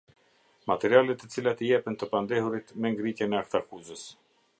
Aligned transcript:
Materialet 0.69 1.19
të 1.23 1.29
cilat 1.35 1.61
i 1.65 1.69
jepen 1.71 1.97
të 2.03 2.09
pandehurit 2.13 2.73
me 2.87 2.93
ngritjen 2.95 3.37
e 3.37 3.39
aktakuzës. 3.43 4.07